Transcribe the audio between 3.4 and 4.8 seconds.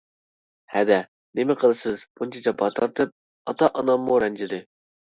ئاتا-ئاناممۇ رەنجىدى.